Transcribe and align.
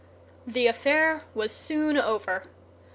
The 0.47 0.65
affair 0.65 1.25
was 1.35 1.51
soon 1.51 1.95
over. 1.95 2.45